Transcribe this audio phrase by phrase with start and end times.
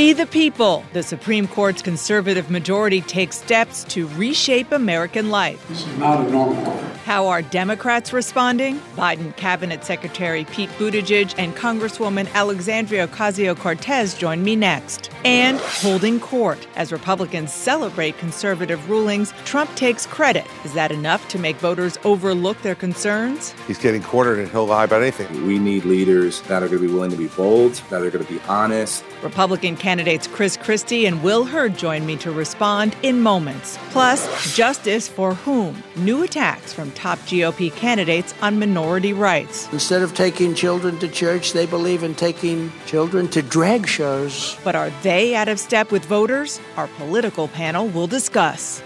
[0.00, 0.82] We the People.
[0.94, 5.62] The Supreme Court's conservative majority takes steps to reshape American life.
[5.68, 6.90] This is not a normal court.
[7.04, 8.78] How are Democrats responding?
[8.94, 15.10] Biden Cabinet Secretary Pete Buttigieg and Congresswoman Alexandria Ocasio Cortez join me next.
[15.24, 16.66] And holding court.
[16.76, 20.46] As Republicans celebrate conservative rulings, Trump takes credit.
[20.64, 23.54] Is that enough to make voters overlook their concerns?
[23.66, 25.46] He's getting quartered and he'll lie about anything.
[25.46, 28.24] We need leaders that are going to be willing to be bold, that are going
[28.24, 29.04] to be honest.
[29.22, 33.76] Republican candidates Chris Christie and Will Hurd join me to respond in moments.
[33.90, 35.82] Plus, justice for whom?
[35.96, 39.68] New attacks from top GOP candidates on minority rights.
[39.72, 44.56] Instead of taking children to church, they believe in taking children to drag shows.
[44.62, 46.60] But are they out of step with voters?
[46.76, 48.84] Our political panel will discuss.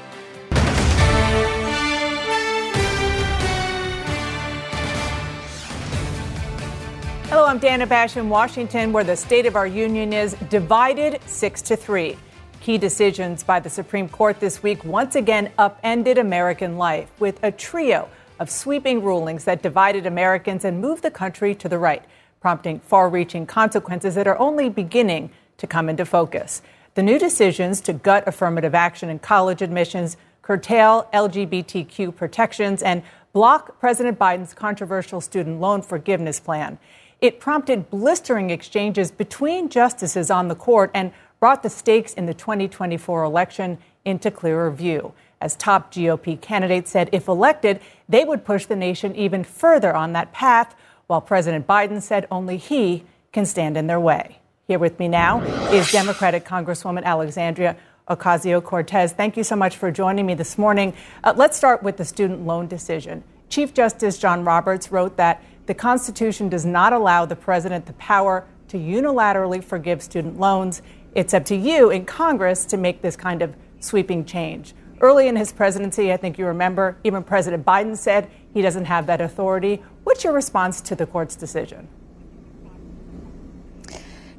[7.28, 11.62] Hello, I'm Dana Bash in Washington, where the state of our union is divided six
[11.62, 12.18] to three.
[12.60, 17.50] Key decisions by the Supreme Court this week once again upended American life with a
[17.50, 22.04] trio of sweeping rulings that divided Americans and moved the country to the right,
[22.40, 26.60] prompting far reaching consequences that are only beginning to come into focus.
[26.94, 33.80] The new decisions to gut affirmative action in college admissions, curtail LGBTQ protections, and block
[33.80, 36.78] President Biden's controversial student loan forgiveness plan.
[37.24, 42.34] It prompted blistering exchanges between justices on the court and brought the stakes in the
[42.34, 45.14] 2024 election into clearer view.
[45.40, 47.80] As top GOP candidates said, if elected,
[48.10, 50.74] they would push the nation even further on that path,
[51.06, 54.40] while President Biden said only he can stand in their way.
[54.68, 55.40] Here with me now
[55.72, 57.74] is Democratic Congresswoman Alexandria
[58.06, 59.14] Ocasio Cortez.
[59.14, 60.92] Thank you so much for joining me this morning.
[61.22, 63.24] Uh, let's start with the student loan decision.
[63.48, 68.44] Chief Justice John Roberts wrote that the Constitution does not allow the president the power
[68.68, 70.82] to unilaterally forgive student loans.
[71.14, 74.74] It's up to you in Congress to make this kind of sweeping change.
[75.00, 79.06] Early in his presidency, I think you remember, even President Biden said he doesn't have
[79.06, 79.82] that authority.
[80.04, 81.88] What's your response to the court's decision?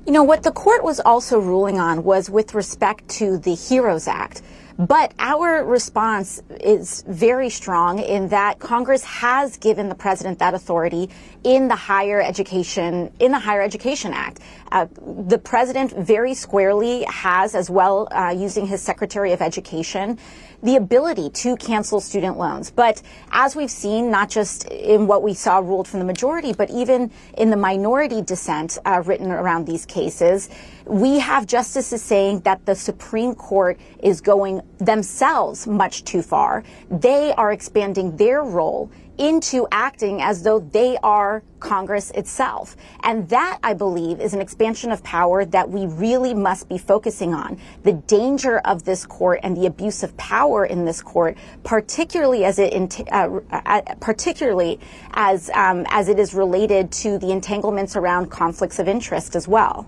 [0.06, 4.08] You know, what the court was also ruling on was with respect to the HEROES
[4.08, 4.44] Act.
[4.78, 11.10] But our response is very strong in that Congress has given the president that authority
[11.46, 14.40] in the higher education in the Higher Education Act.
[14.76, 14.88] Uh,
[15.30, 20.20] the president very squarely has, as well, uh, using his Secretary of Education,
[20.64, 22.72] the ability to cancel student loans.
[22.72, 26.70] But as we've seen, not just in what we saw ruled from the majority, but
[26.70, 30.50] even in the minority dissent uh, written around these cases,
[30.84, 36.66] we have justices saying that the Supreme Court is going themselves much too far.
[36.92, 42.76] They are expanding their role into acting as though they are Congress itself.
[43.04, 47.34] And that, I believe, is an expansion of power that we really must be focusing
[47.34, 47.60] on.
[47.84, 52.60] The danger of this court and the abuse of power in this court, particularly as
[52.60, 52.74] it,
[53.12, 54.80] uh, uh, particularly
[55.14, 59.88] as um, as it is related to the entanglements around conflicts of interest as well.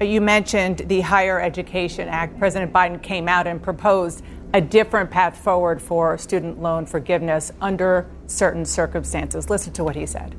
[0.00, 2.38] You mentioned the Higher Education Act.
[2.38, 8.06] President Biden came out and proposed a different path forward for student loan forgiveness under
[8.26, 9.48] certain circumstances.
[9.48, 10.34] Listen to what he said.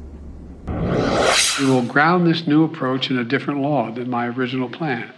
[1.60, 5.12] We will ground this new approach in a different law than my original plan,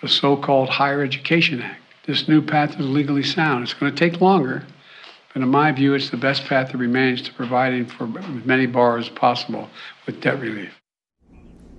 [0.00, 1.82] the so called Higher Education Act.
[2.06, 3.64] This new path is legally sound.
[3.64, 4.64] It's going to take longer,
[5.34, 8.66] but in my view, it's the best path that remains to providing for as many
[8.66, 9.68] borrowers as possible
[10.06, 10.80] with debt relief.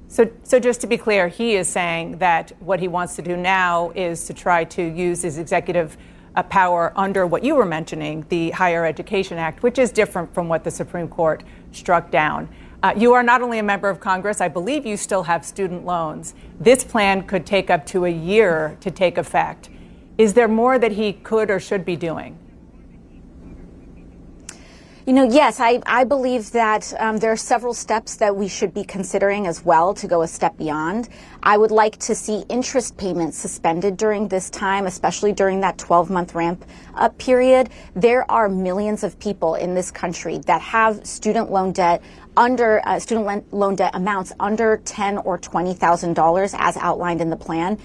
[0.07, 3.37] So, so just to be clear, he is saying that what he wants to do
[3.37, 5.97] now is to try to use his executive
[6.35, 10.47] a power under what you were mentioning, the Higher Education Act, which is different from
[10.47, 12.47] what the Supreme Court struck down.
[12.83, 15.85] Uh, you are not only a member of Congress, I believe you still have student
[15.85, 16.33] loans.
[16.59, 19.69] This plan could take up to a year to take effect.
[20.17, 22.37] Is there more that he could or should be doing?
[25.07, 28.71] You know, yes, I, I believe that um, there are several steps that we should
[28.71, 31.09] be considering as well to go a step beyond.
[31.41, 36.11] I would like to see interest payments suspended during this time, especially during that 12
[36.11, 37.71] month ramp up period.
[37.95, 42.03] There are millions of people in this country that have student loan debt
[42.37, 47.29] under uh, student loan debt amounts under ten or twenty thousand dollars, as outlined in
[47.31, 47.79] the plan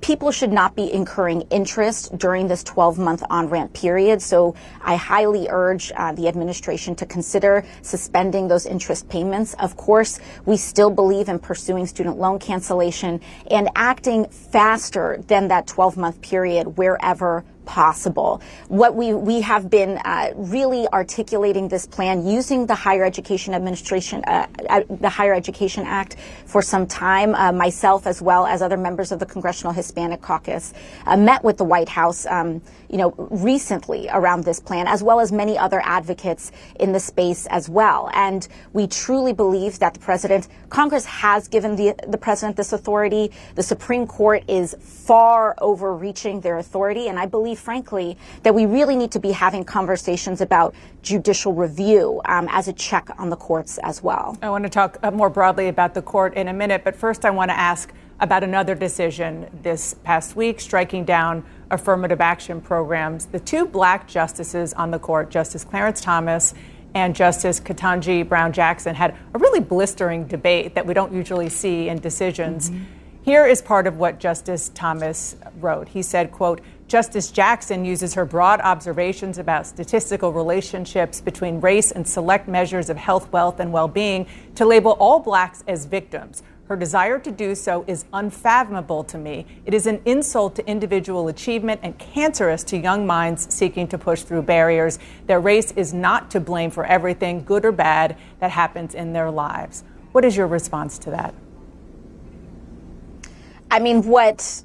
[0.00, 4.22] people should not be incurring interest during this 12 month on ramp period.
[4.22, 9.54] So I highly urge uh, the administration to consider suspending those interest payments.
[9.54, 15.66] Of course, we still believe in pursuing student loan cancellation and acting faster than that
[15.66, 18.40] 12 month period wherever possible.
[18.68, 24.22] What we, we have been uh, really articulating this plan using the Higher Education Administration,
[24.26, 26.16] uh, uh, the Higher Education Act
[26.46, 27.34] for some time.
[27.34, 30.72] Uh, myself, as well as other members of the Congressional Hispanic Caucus,
[31.06, 32.60] uh, met with the White House, um,
[32.94, 37.44] you know, recently around this plan, as well as many other advocates in the space
[37.46, 38.08] as well.
[38.14, 43.32] And we truly believe that the president, Congress has given the, the president this authority.
[43.56, 47.08] The Supreme Court is far overreaching their authority.
[47.08, 52.20] And I believe, frankly, that we really need to be having conversations about judicial review
[52.26, 54.38] um, as a check on the courts as well.
[54.40, 57.24] I want to talk uh, more broadly about the court in a minute, but first
[57.24, 61.44] I want to ask about another decision this past week striking down
[61.74, 63.26] affirmative action programs.
[63.26, 66.54] The two black justices on the court, Justice Clarence Thomas
[66.94, 71.88] and Justice Ketanji Brown Jackson, had a really blistering debate that we don't usually see
[71.88, 72.70] in decisions.
[72.70, 72.84] Mm-hmm.
[73.24, 75.88] Here is part of what Justice Thomas wrote.
[75.88, 82.06] He said, quote, Justice Jackson uses her broad observations about statistical relationships between race and
[82.06, 84.26] select measures of health, wealth, and well being
[84.56, 86.42] to label all blacks as victims.
[86.66, 89.44] Her desire to do so is unfathomable to me.
[89.66, 94.22] It is an insult to individual achievement and cancerous to young minds seeking to push
[94.22, 94.98] through barriers.
[95.26, 99.30] Their race is not to blame for everything, good or bad, that happens in their
[99.30, 99.84] lives.
[100.12, 101.34] What is your response to that?
[103.70, 104.62] I mean, what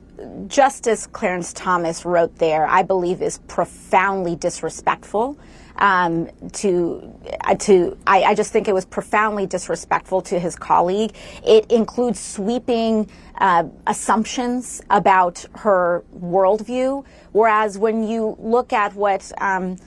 [0.48, 5.38] Justice Clarence Thomas wrote there, I believe, is profoundly disrespectful.
[5.80, 7.14] Um, to
[7.46, 11.16] uh, to I, I, just think it was profoundly disrespectful to his colleague.
[11.46, 19.78] It includes sweeping uh, assumptions about her worldview, whereas when you look at what um,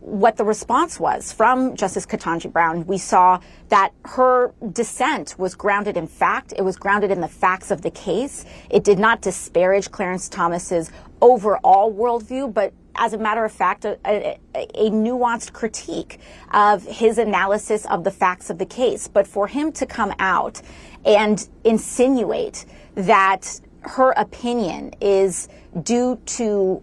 [0.00, 2.86] what the response was from Justice Ketanji Brown.
[2.86, 6.54] We saw that her dissent was grounded in fact.
[6.56, 8.44] It was grounded in the facts of the case.
[8.70, 10.90] It did not disparage Clarence Thomas's
[11.20, 16.18] overall worldview, but as a matter of fact, a, a, a, nuanced critique
[16.52, 19.08] of his analysis of the facts of the case.
[19.08, 20.60] But for him to come out
[21.04, 25.48] and insinuate that her opinion is
[25.82, 26.82] due to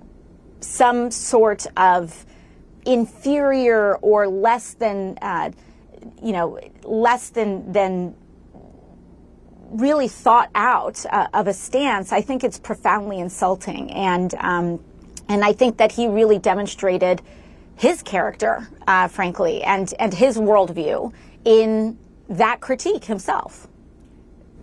[0.59, 2.25] some sort of
[2.85, 5.51] inferior or less than, uh,
[6.21, 8.15] you know, less than than
[9.71, 14.83] really thought out uh, of a stance, I think it's profoundly insulting, and um,
[15.31, 17.21] and I think that he really demonstrated
[17.75, 21.13] his character, uh, frankly, and and his worldview
[21.45, 21.97] in
[22.29, 23.67] that critique himself.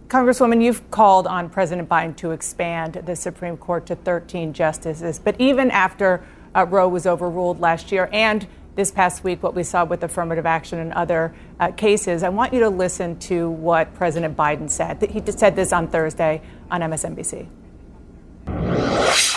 [0.09, 5.37] Congresswoman, you've called on President Biden to expand the Supreme Court to 13 justices, but
[5.39, 6.25] even after
[6.55, 10.47] uh, Roe was overruled last year and this past week, what we saw with affirmative
[10.47, 12.23] action and other uh, cases.
[12.23, 15.03] I want you to listen to what President Biden said.
[15.03, 17.49] He said this on Thursday on MSNBC.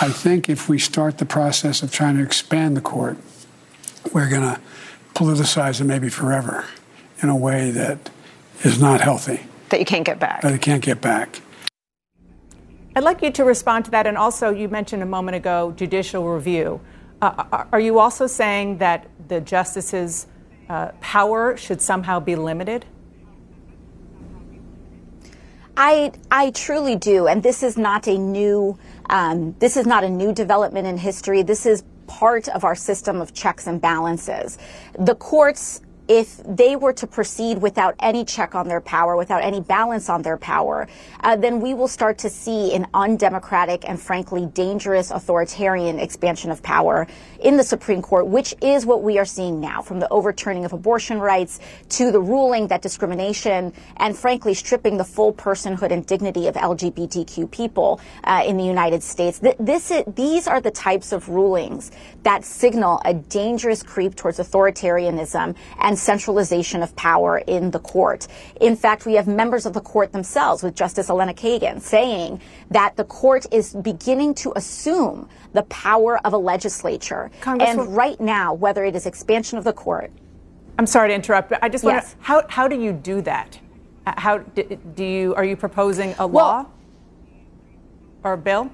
[0.01, 3.19] I think if we start the process of trying to expand the court,
[4.11, 4.59] we're going to
[5.13, 6.65] politicize it maybe forever
[7.21, 8.09] in a way that
[8.63, 9.41] is not healthy.
[9.69, 10.41] That you can't get back.
[10.41, 11.41] That you can't get back.
[12.95, 14.07] I'd like you to respond to that.
[14.07, 16.81] And also, you mentioned a moment ago judicial review.
[17.21, 20.25] Uh, are you also saying that the justices'
[20.67, 22.85] uh, power should somehow be limited?
[25.77, 28.77] I I truly do, and this is not a new
[29.11, 31.43] um, this is not a new development in history.
[31.43, 34.57] This is part of our system of checks and balances.
[34.97, 35.81] The courts
[36.11, 40.23] if they were to proceed without any check on their power, without any balance on
[40.23, 40.85] their power,
[41.21, 46.61] uh, then we will start to see an undemocratic and frankly dangerous authoritarian expansion of
[46.61, 47.07] power
[47.39, 50.73] in the Supreme Court, which is what we are seeing now from the overturning of
[50.73, 56.45] abortion rights to the ruling that discrimination and frankly stripping the full personhood and dignity
[56.47, 59.39] of LGBTQ people uh, in the United States.
[59.39, 61.89] Th- this is, these are the types of rulings
[62.23, 68.27] that signal a dangerous creep towards authoritarianism and centralization of power in the court.
[68.59, 72.95] In fact, we have members of the court themselves, with Justice Elena Kagan, saying that
[72.97, 77.29] the court is beginning to assume the power of a legislature.
[77.45, 80.11] And right now, whether it is expansion of the court.
[80.77, 82.13] I'm sorry to interrupt, but I just want yes.
[82.13, 83.59] to, how, how do you do that?
[84.07, 86.65] How do you, are you proposing a well, law
[88.23, 88.71] or a bill?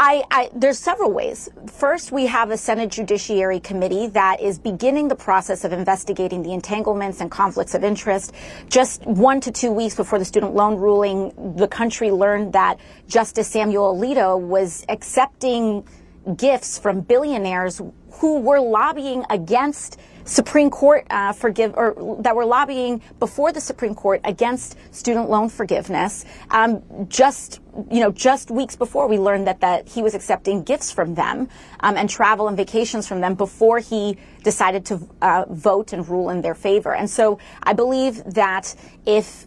[0.00, 1.48] I, I, there's several ways.
[1.66, 6.52] First, we have a Senate Judiciary Committee that is beginning the process of investigating the
[6.52, 8.32] entanglements and conflicts of interest.
[8.68, 12.78] Just one to two weeks before the student loan ruling, the country learned that
[13.08, 15.84] Justice Samuel Alito was accepting
[16.36, 19.98] gifts from billionaires who were lobbying against
[20.28, 25.48] Supreme Court uh, forgive or that were lobbying before the Supreme Court against student loan
[25.48, 26.26] forgiveness.
[26.50, 30.92] Um, just you know, just weeks before we learned that that he was accepting gifts
[30.92, 31.48] from them
[31.80, 36.28] um, and travel and vacations from them before he decided to uh, vote and rule
[36.28, 36.94] in their favor.
[36.94, 38.74] And so I believe that
[39.06, 39.46] if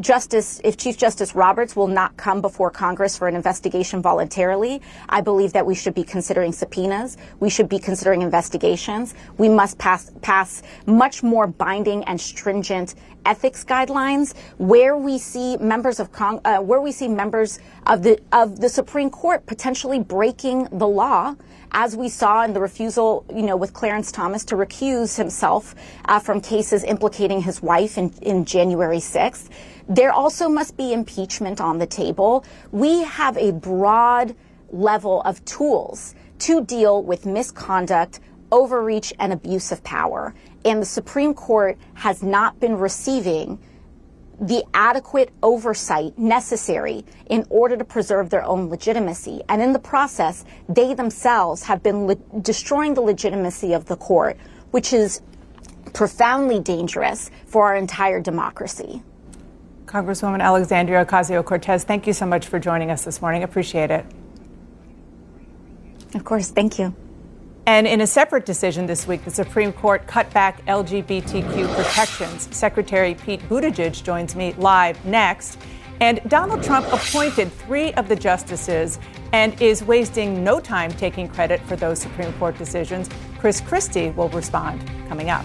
[0.00, 5.20] Justice, if Chief Justice Roberts will not come before Congress for an investigation voluntarily, I
[5.20, 7.16] believe that we should be considering subpoenas.
[7.40, 9.14] We should be considering investigations.
[9.38, 16.00] We must pass, pass much more binding and stringent ethics guidelines where we see members
[16.00, 20.68] of Cong- uh, where we see members of the of the Supreme Court potentially breaking
[20.72, 21.34] the law
[21.72, 25.74] as we saw in the refusal, you know, with Clarence Thomas to recuse himself
[26.04, 29.48] uh, from cases implicating his wife in, in January 6th.
[29.88, 32.44] There also must be impeachment on the table.
[32.70, 34.34] We have a broad
[34.70, 38.20] level of tools to deal with misconduct,
[38.50, 40.34] overreach, and abuse of power.
[40.64, 43.58] And the Supreme Court has not been receiving
[44.40, 49.40] the adequate oversight necessary in order to preserve their own legitimacy.
[49.48, 54.36] And in the process, they themselves have been le- destroying the legitimacy of the court,
[54.72, 55.20] which is
[55.92, 59.02] profoundly dangerous for our entire democracy.
[59.92, 63.42] Congresswoman Alexandria Ocasio Cortez, thank you so much for joining us this morning.
[63.42, 64.06] Appreciate it.
[66.14, 66.94] Of course, thank you.
[67.66, 72.48] And in a separate decision this week, the Supreme Court cut back LGBTQ protections.
[72.56, 75.58] Secretary Pete Buttigieg joins me live next.
[76.00, 78.98] And Donald Trump appointed three of the justices
[79.34, 83.10] and is wasting no time taking credit for those Supreme Court decisions.
[83.38, 85.44] Chris Christie will respond coming up.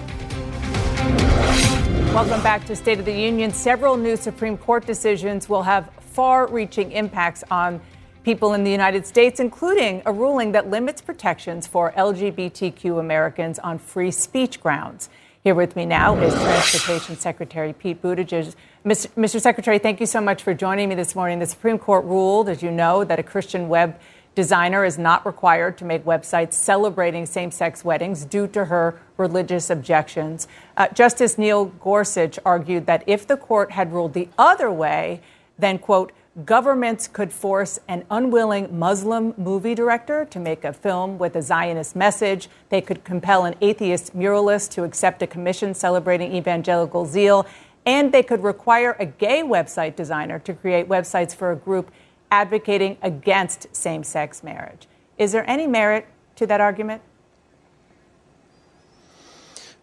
[2.14, 3.52] Welcome back to State of the Union.
[3.52, 7.80] Several new Supreme Court decisions will have far reaching impacts on
[8.24, 13.78] people in the United States, including a ruling that limits protections for LGBTQ Americans on
[13.78, 15.10] free speech grounds.
[15.44, 18.56] Here with me now is Transportation Secretary Pete Buttigieg.
[18.84, 19.08] Mr.
[19.16, 19.40] Mr.
[19.40, 21.40] Secretary, thank you so much for joining me this morning.
[21.40, 24.00] The Supreme Court ruled, as you know, that a Christian web
[24.34, 29.70] designer is not required to make websites celebrating same sex weddings due to her religious
[29.70, 30.48] objections.
[30.76, 35.22] Uh, Justice Neil Gorsuch argued that if the court had ruled the other way,
[35.58, 36.12] then, quote,
[36.46, 41.96] governments could force an unwilling Muslim movie director to make a film with a Zionist
[41.96, 42.48] message.
[42.70, 47.48] They could compel an atheist muralist to accept a commission celebrating evangelical zeal.
[47.86, 51.90] And they could require a gay website designer to create websites for a group
[52.30, 54.88] advocating against same sex marriage.
[55.18, 56.06] Is there any merit
[56.36, 57.02] to that argument?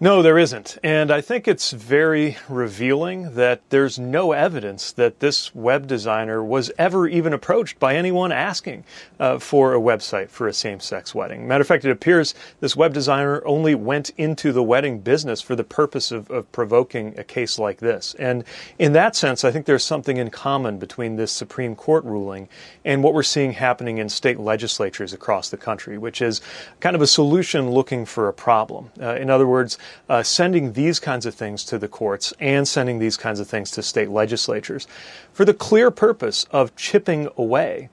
[0.05, 0.77] No, there isn't.
[0.83, 6.71] And I think it's very revealing that there's no evidence that this web designer was
[6.77, 8.85] ever even approached by anyone asking
[9.19, 11.49] uh, for a website for a same sex wedding.
[11.49, 15.57] Matter of fact, it appears this web designer only went into the wedding business for
[15.57, 18.15] the purpose of, of provoking a case like this.
[18.19, 18.45] And
[18.79, 22.51] in that sense, I think there's something in common between this Supreme Court ruling
[22.85, 26.43] and what we're seeing happening in state legislatures across the country, which is
[26.81, 28.91] kind of a solution looking for a problem.
[29.01, 32.99] Uh, in other words, uh, sending these kinds of things to the courts and sending
[32.99, 34.87] these kinds of things to state legislatures
[35.33, 37.89] for the clear purpose of chipping away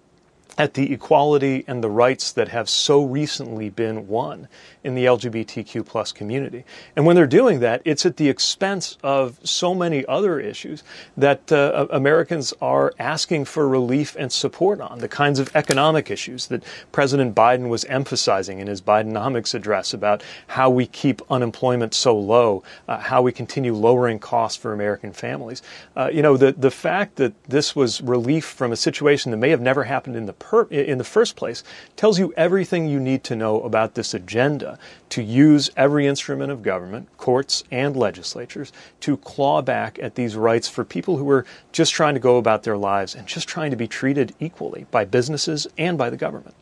[0.57, 4.47] at the equality and the rights that have so recently been won
[4.83, 6.65] in the LGBTQ plus community.
[6.95, 10.83] And when they're doing that, it's at the expense of so many other issues
[11.15, 14.99] that uh, Americans are asking for relief and support on.
[14.99, 20.23] The kinds of economic issues that President Biden was emphasizing in his Bidenomics address about
[20.47, 25.61] how we keep unemployment so low, uh, how we continue lowering costs for American families.
[25.95, 29.49] Uh, you know, the, the fact that this was relief from a situation that may
[29.49, 31.63] have never happened in the per- in the first place
[31.95, 34.77] tells you everything you need to know about this agenda
[35.09, 40.67] to use every instrument of government, courts and legislatures, to claw back at these rights
[40.67, 43.77] for people who are just trying to go about their lives and just trying to
[43.77, 46.55] be treated equally by businesses and by the government.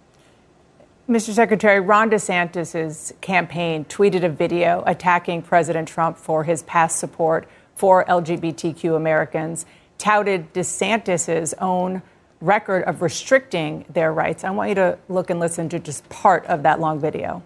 [1.08, 1.32] Mr.
[1.32, 8.06] Secretary, Ron DeSantis' campaign tweeted a video attacking President Trump for his past support for
[8.06, 9.66] LGBTQ Americans,
[9.98, 12.04] touted DeSantis' own
[12.42, 14.44] record of restricting their rights.
[14.44, 17.44] I want you to look and listen to just part of that long video.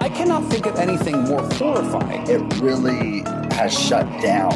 [0.00, 2.26] I cannot think of anything more horrifying.
[2.28, 3.22] It really
[3.54, 4.52] has shut down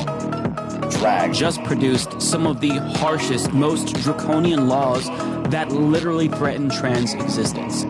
[0.91, 1.33] drag.
[1.33, 5.09] Just produced some of the harshest, most draconian laws
[5.51, 7.87] that literally threaten trans existence.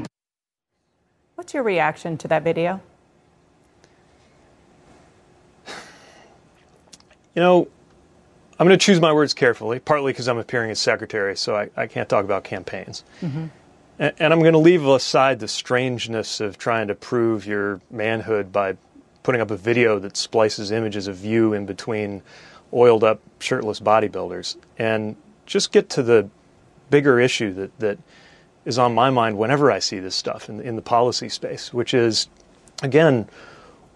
[1.34, 2.80] What's your reaction to that video?
[7.38, 7.68] You know,
[8.58, 11.70] I'm going to choose my words carefully, partly because I'm appearing as secretary, so I,
[11.76, 13.04] I can't talk about campaigns.
[13.20, 13.46] Mm-hmm.
[14.00, 18.50] And, and I'm going to leave aside the strangeness of trying to prove your manhood
[18.50, 18.76] by
[19.22, 22.22] putting up a video that splices images of you in between
[22.72, 25.14] oiled up, shirtless bodybuilders, and
[25.46, 26.28] just get to the
[26.90, 27.98] bigger issue that, that
[28.64, 31.94] is on my mind whenever I see this stuff in, in the policy space, which
[31.94, 32.26] is,
[32.82, 33.28] again,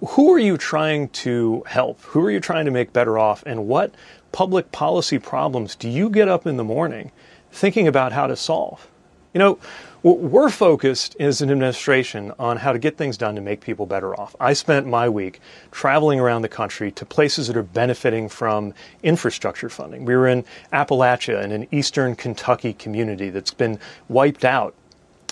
[0.09, 2.01] who are you trying to help?
[2.03, 3.43] Who are you trying to make better off?
[3.47, 3.95] And what
[4.33, 7.13] public policy problems do you get up in the morning
[7.53, 8.89] thinking about how to solve?
[9.33, 9.59] You know,
[10.03, 14.19] we're focused as an administration on how to get things done to make people better
[14.19, 14.35] off.
[14.41, 15.41] I spent my week
[15.71, 20.05] traveling around the country to places that are benefiting from infrastructure funding.
[20.05, 23.79] We were in Appalachia in an eastern Kentucky community that's been
[24.09, 24.75] wiped out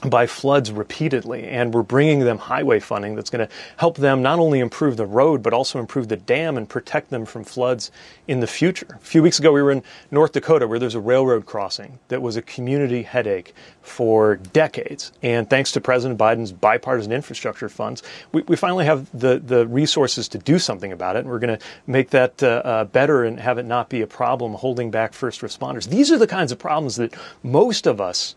[0.08, 4.38] by floods repeatedly, and we're bringing them highway funding that's going to help them not
[4.38, 7.90] only improve the road, but also improve the dam and protect them from floods
[8.26, 8.86] in the future.
[8.94, 12.22] A few weeks ago, we were in North Dakota where there's a railroad crossing that
[12.22, 15.12] was a community headache for decades.
[15.22, 18.02] And thanks to President Biden's bipartisan infrastructure funds,
[18.32, 21.20] we, we finally have the, the resources to do something about it.
[21.20, 24.06] And we're going to make that uh, uh, better and have it not be a
[24.06, 25.88] problem holding back first responders.
[25.88, 28.34] These are the kinds of problems that most of us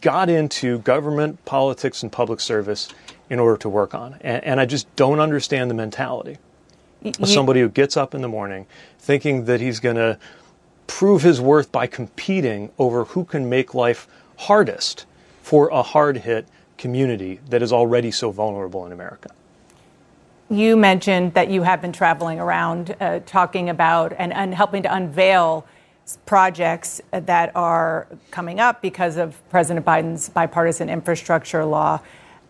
[0.00, 2.88] got into government, politics, and public service
[3.30, 4.14] in order to work on.
[4.20, 6.38] And, and I just don't understand the mentality
[7.04, 8.66] of somebody who gets up in the morning
[8.98, 10.18] thinking that he's going to
[10.86, 15.06] prove his worth by competing over who can make life hardest
[15.42, 16.46] for a hard hit
[16.78, 19.30] community that is already so vulnerable in America.
[20.48, 24.94] You mentioned that you have been traveling around uh, talking about and, and helping to
[24.94, 25.66] unveil
[26.24, 32.00] projects that are coming up because of President Biden's bipartisan infrastructure law.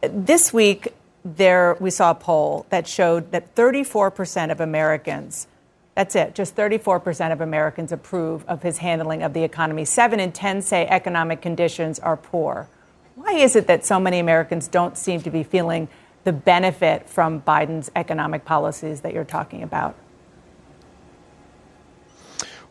[0.02, 0.94] This week,
[1.25, 5.48] there we saw a poll that showed that 34% of Americans,
[5.94, 9.84] that's it, just 34% of Americans approve of his handling of the economy.
[9.84, 12.68] Seven in 10 say economic conditions are poor.
[13.16, 15.88] Why is it that so many Americans don't seem to be feeling
[16.25, 19.96] the benefit from Biden's economic policies that you're talking about?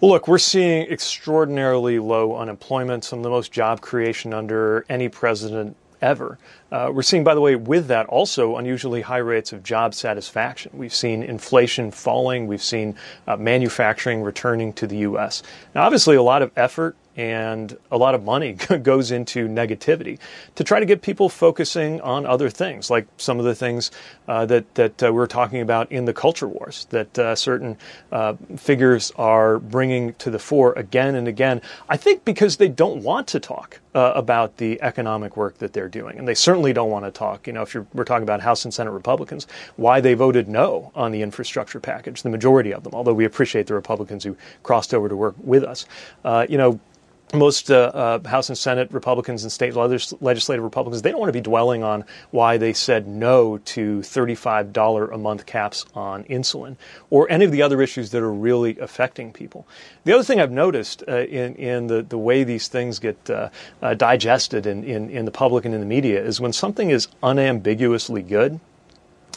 [0.01, 5.07] Well, look, we're seeing extraordinarily low unemployment, some of the most job creation under any
[5.07, 6.37] president ever.
[6.69, 10.73] Uh, we're seeing, by the way, with that also unusually high rates of job satisfaction.
[10.75, 12.45] We've seen inflation falling.
[12.45, 15.43] We've seen uh, manufacturing returning to the U.S.
[15.73, 20.19] Now, obviously, a lot of effort and a lot of money goes into negativity
[20.55, 23.91] to try to get people focusing on other things, like some of the things
[24.27, 27.77] uh, that that uh, we are talking about in the culture wars that uh, certain
[28.11, 31.61] uh, figures are bringing to the fore again and again.
[31.87, 35.87] I think because they don't want to talk uh, about the economic work that they're
[35.87, 37.47] doing, and they certainly don't want to talk.
[37.47, 39.47] You know, if we're talking about House and Senate Republicans,
[39.77, 43.67] why they voted no on the infrastructure package, the majority of them, although we appreciate
[43.67, 45.85] the Republicans who crossed over to work with us.
[46.25, 46.79] Uh, you know
[47.35, 51.33] most uh, uh, House and Senate Republicans and state legislative Republicans, they don't want to
[51.33, 56.75] be dwelling on why they said no to $35 a month caps on insulin
[57.09, 59.67] or any of the other issues that are really affecting people.
[60.03, 63.49] The other thing I've noticed uh, in, in the, the way these things get uh,
[63.81, 67.07] uh, digested in, in, in the public and in the media is when something is
[67.23, 68.59] unambiguously good,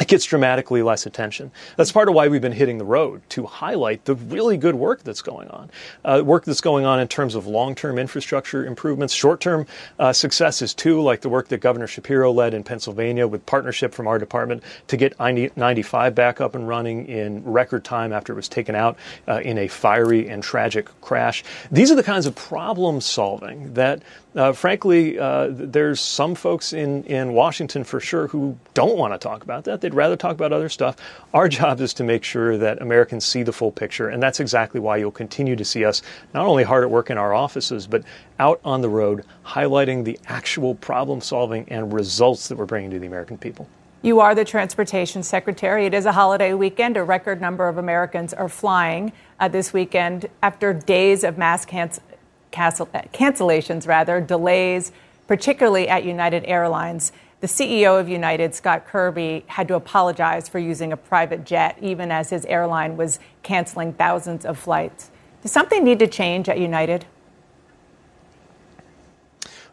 [0.00, 1.50] it gets dramatically less attention.
[1.76, 5.02] That's part of why we've been hitting the road to highlight the really good work
[5.02, 5.70] that's going on.
[6.04, 9.66] Uh, work that's going on in terms of long term infrastructure improvements, short term
[9.98, 14.06] uh, successes too, like the work that Governor Shapiro led in Pennsylvania with partnership from
[14.06, 18.37] our department to get I 95 back up and running in record time after it
[18.37, 21.44] was taken out uh, in a fiery and tragic crash.
[21.70, 24.02] These are the kinds of problem solving that
[24.38, 29.18] uh, frankly, uh, there's some folks in, in Washington for sure who don't want to
[29.18, 29.81] talk about that.
[29.81, 30.96] They'd rather talk about other stuff.
[31.35, 34.79] Our job is to make sure that Americans see the full picture, and that's exactly
[34.79, 36.03] why you'll continue to see us
[36.35, 38.05] not only hard at work in our offices, but
[38.38, 43.01] out on the road highlighting the actual problem solving and results that we're bringing to
[43.01, 43.68] the American people.
[44.01, 45.85] You are the transportation secretary.
[45.85, 46.96] It is a holiday weekend.
[46.96, 51.64] A record number of Americans are flying uh, this weekend after days of mass
[52.50, 54.92] cancel- uh, cancellations, rather, delays,
[55.26, 57.12] particularly at United Airlines.
[57.40, 62.11] The CEO of United, Scott Kirby, had to apologize for using a private jet, even
[62.11, 65.11] as his airline was canceling thousands of flights.
[65.42, 67.06] Does something need to change at United?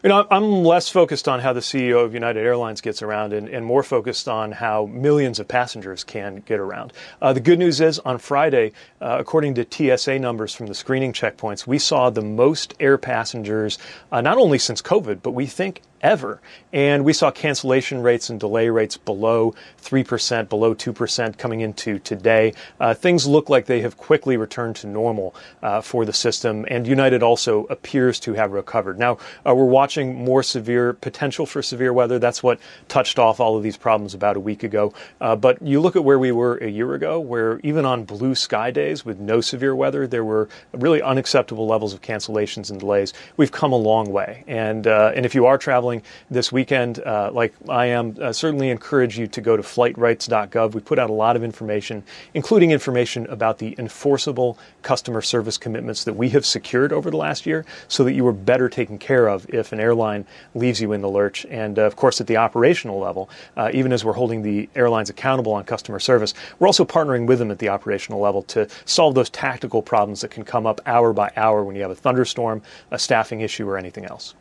[0.06, 3.48] You know, I'm less focused on how the CEO of United Airlines gets around and,
[3.48, 6.92] and more focused on how millions of passengers can get around.
[7.20, 11.12] Uh, the good news is on Friday, uh, according to TSA numbers from the screening
[11.12, 13.78] checkpoints, we saw the most air passengers,
[14.12, 16.40] uh, not only since COVID, but we think ever.
[16.72, 22.52] And we saw cancellation rates and delay rates below 3%, below 2% coming into today.
[22.80, 26.86] Uh, things look like they have quickly returned to normal uh, for the system, and
[26.86, 28.98] United also appears to have recovered.
[28.98, 32.18] Now, uh, we're watching more severe potential for severe weather.
[32.18, 34.92] That's what touched off all of these problems about a week ago.
[35.20, 38.34] Uh, but you look at where we were a year ago, where even on blue
[38.34, 43.12] sky days with no severe weather, there were really unacceptable levels of cancellations and delays.
[43.36, 44.44] We've come a long way.
[44.46, 48.32] And, uh, and if you are traveling, traveling this weekend, uh, like I am, uh,
[48.32, 50.74] certainly encourage you to go to flightrights.gov.
[50.74, 52.02] We put out a lot of information,
[52.34, 57.46] including information about the enforceable customer service commitments that we have secured over the last
[57.46, 61.02] year so that you are better taken care of if an airline leaves you in
[61.02, 61.46] the lurch.
[61.50, 65.10] And uh, of course, at the operational level, uh, even as we're holding the airlines
[65.10, 69.14] accountable on customer service, we're also partnering with them at the operational level to solve
[69.14, 72.62] those tactical problems that can come up hour by hour when you have a thunderstorm,
[72.90, 74.34] a staffing issue, or anything else.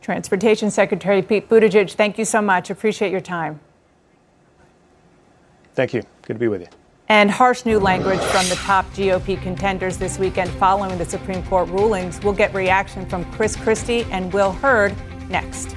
[0.00, 2.70] Transportation Secretary Pete Buttigieg, thank you so much.
[2.70, 3.60] Appreciate your time.
[5.74, 6.02] Thank you.
[6.22, 6.68] Good to be with you.
[7.08, 11.68] And harsh new language from the top GOP contenders this weekend following the Supreme Court
[11.68, 12.20] rulings.
[12.22, 14.94] We'll get reaction from Chris Christie and Will Hurd
[15.28, 15.74] next.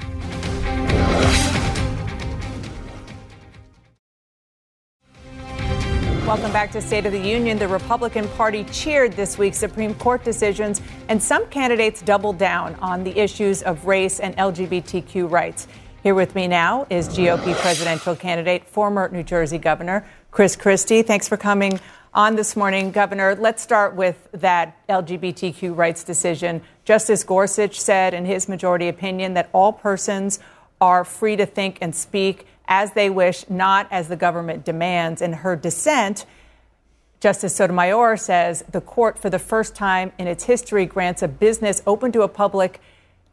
[6.26, 7.58] Welcome back to State of the Union.
[7.58, 13.04] The Republican Party cheered this week's Supreme Court decisions, and some candidates doubled down on
[13.04, 15.68] the issues of race and LGBTQ rights.
[16.02, 21.02] Here with me now is GOP presidential candidate, former New Jersey Governor Chris Christie.
[21.02, 21.78] Thanks for coming
[22.14, 23.34] on this morning, Governor.
[23.34, 26.62] Let's start with that LGBTQ rights decision.
[26.86, 30.38] Justice Gorsuch said in his majority opinion that all persons
[30.80, 35.20] are free to think and speak as they wish, not as the government demands.
[35.20, 36.26] In her dissent,
[37.20, 41.82] Justice Sotomayor says the court, for the first time in its history, grants a business
[41.86, 42.80] open to a public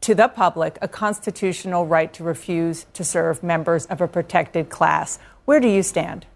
[0.02, 5.18] to the public a constitutional right to refuse to serve members of a protected class.
[5.44, 6.26] Where do you stand?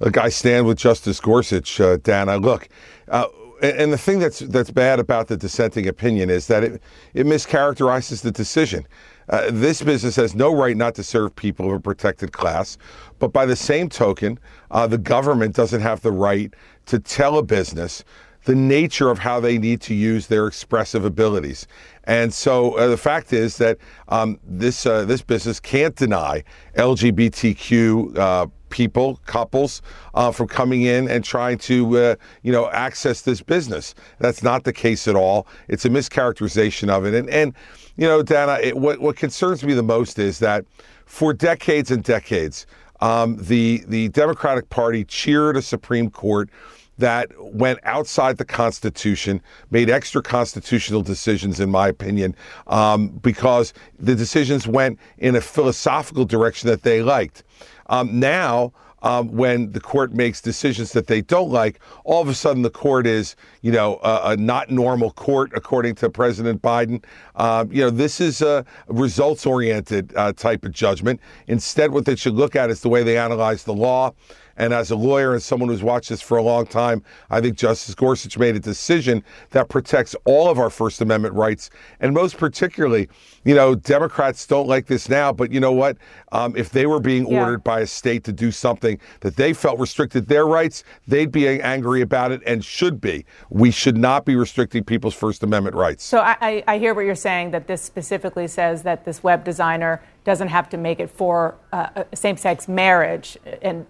[0.00, 2.36] Look, I stand with Justice Gorsuch, uh, Dana.
[2.36, 2.68] Look,
[3.08, 3.26] uh,
[3.62, 6.82] and the thing that's that's bad about the dissenting opinion is that it
[7.14, 8.86] it mischaracterizes the decision.
[9.28, 12.78] Uh, this business has no right not to serve people of a protected class,
[13.18, 14.38] but by the same token,
[14.70, 16.54] uh, the government doesn't have the right
[16.86, 18.04] to tell a business
[18.44, 21.66] the nature of how they need to use their expressive abilities.
[22.04, 23.76] And so uh, the fact is that
[24.08, 26.44] um, this uh, this business can't deny
[26.76, 29.82] LGBTQ uh, people, couples,
[30.14, 33.94] uh, from coming in and trying to, uh, you know, access this business.
[34.18, 35.46] That's not the case at all.
[35.68, 37.14] It's a mischaracterization of it.
[37.14, 37.54] And, and
[37.96, 40.64] you know, Dana, it, what, what concerns me the most is that
[41.06, 42.66] for decades and decades,
[43.00, 46.50] um, the, the Democratic Party cheered a Supreme Court
[46.98, 52.34] that went outside the Constitution, made extra constitutional decisions, in my opinion,
[52.66, 57.44] um, because the decisions went in a philosophical direction that they liked.
[57.88, 58.72] Um, now,
[59.02, 62.70] um, when the court makes decisions that they don't like, all of a sudden the
[62.70, 67.04] court is, you know, a, a not normal court, according to President Biden.
[67.36, 71.20] Um, you know, this is a results oriented uh, type of judgment.
[71.46, 74.12] Instead, what they should look at is the way they analyze the law
[74.58, 77.56] and as a lawyer and someone who's watched this for a long time, I think
[77.56, 81.70] Justice Gorsuch made a decision that protects all of our First Amendment rights.
[82.00, 83.08] And most particularly,
[83.44, 85.96] you know, Democrats don't like this now, but you know what?
[86.32, 87.40] Um, if they were being yeah.
[87.40, 91.48] ordered by a state to do something that they felt restricted their rights, they'd be
[91.48, 93.24] angry about it and should be.
[93.50, 96.04] We should not be restricting people's First Amendment rights.
[96.04, 100.02] So I, I hear what you're saying that this specifically says that this web designer
[100.24, 103.38] doesn't have to make it for uh, same sex marriage.
[103.62, 103.86] And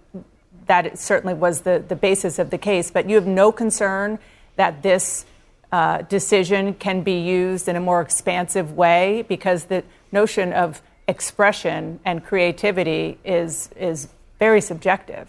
[0.69, 2.91] that certainly was the, the basis of the case.
[2.91, 4.19] But you have no concern
[4.57, 5.27] that this
[5.73, 12.01] uh, decision can be used in a more expansive way because the notion of expression
[12.05, 15.29] and creativity is, is very subjective.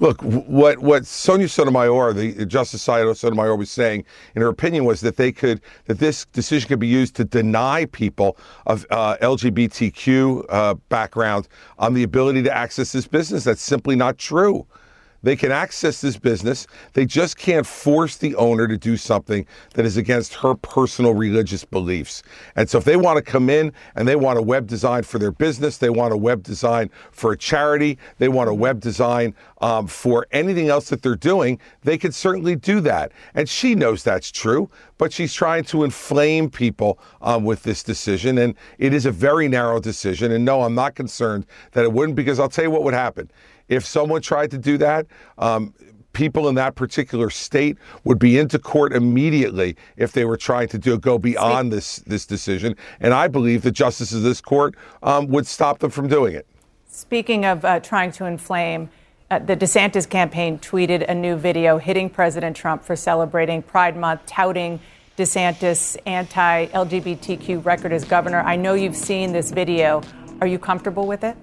[0.00, 4.04] Look, what what Sonia Sotomayor, the Justice Sotomayor, was saying
[4.36, 7.84] in her opinion was that they could that this decision could be used to deny
[7.86, 13.42] people of uh, LGBTQ uh, background on the ability to access this business.
[13.42, 14.66] That's simply not true.
[15.22, 16.66] They can access this business.
[16.92, 21.64] They just can't force the owner to do something that is against her personal religious
[21.64, 22.22] beliefs.
[22.54, 25.18] And so if they want to come in and they want a web design for
[25.18, 29.34] their business, they want a web design for a charity, they want a web design
[29.60, 33.12] um, for anything else that they're doing, they can certainly do that.
[33.34, 38.38] And she knows that's true, but she's trying to inflame people um, with this decision.
[38.38, 40.30] And it is a very narrow decision.
[40.30, 43.30] And no, I'm not concerned that it wouldn't, because I'll tell you what would happen
[43.68, 45.06] if someone tried to do that,
[45.38, 45.74] um,
[46.12, 50.78] people in that particular state would be into court immediately if they were trying to
[50.78, 52.74] do go beyond this this decision.
[53.00, 56.46] And I believe the justices of this court um, would stop them from doing it.
[56.88, 58.90] Speaking of uh, trying to inflame.
[59.30, 64.24] Uh, the DeSantis campaign tweeted a new video hitting President Trump for celebrating Pride Month,
[64.24, 64.80] touting
[65.18, 68.40] DeSantis' anti LGBTQ record as governor.
[68.40, 70.00] I know you've seen this video.
[70.40, 71.36] Are you comfortable with it?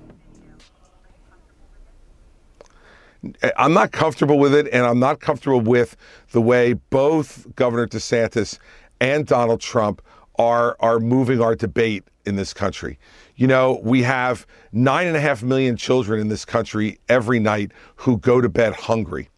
[3.58, 5.96] I'm not comfortable with it, and I'm not comfortable with
[6.32, 8.58] the way both Governor DeSantis
[9.00, 10.02] and Donald Trump
[10.38, 12.98] are are moving our debate in this country.
[13.36, 17.72] You know, we have nine and a half million children in this country every night
[17.98, 19.30] who go to bed hungry.